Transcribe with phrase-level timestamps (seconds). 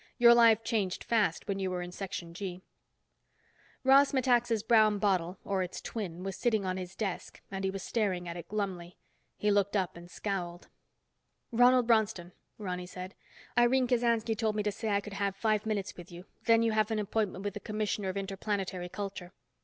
[0.17, 2.63] Your life changed fast when you were in Section G.
[3.83, 7.83] Ross Metaxa's brown bottle, or its twin, was sitting on his desk and he was
[7.83, 8.97] staring at it glumly.
[9.37, 10.69] He looked up and scowled.
[11.51, 13.13] "Ronald Bronston," Ronny said.
[13.55, 16.71] "Irene Kasansky told me to say I could have five minutes with you, then you
[16.71, 19.33] have an appointment with the Commissioner of Interplanetary Culture."